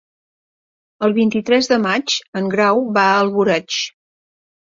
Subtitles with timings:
[1.07, 3.77] El vint-i-tres de maig en Grau va a Alboraig.